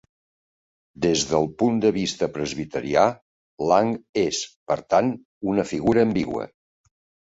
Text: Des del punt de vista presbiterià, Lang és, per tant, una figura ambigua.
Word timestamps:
Des 1.05 1.25
del 1.31 1.45
punt 1.59 1.77
de 1.83 1.91
vista 1.99 2.31
presbiterià, 2.39 3.05
Lang 3.75 3.95
és, 4.27 4.43
per 4.75 4.83
tant, 4.97 5.17
una 5.57 5.71
figura 5.77 6.11
ambigua. 6.11 6.53